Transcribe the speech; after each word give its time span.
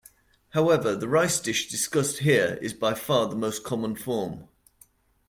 However, 0.49 0.95
the 0.95 1.07
rice 1.07 1.39
dish 1.39 1.69
discussed 1.69 2.21
here 2.21 2.57
is 2.59 2.73
by 2.73 2.95
far 2.95 3.27
the 3.27 3.35
most 3.35 3.63
common 3.63 3.95
form. 3.95 4.47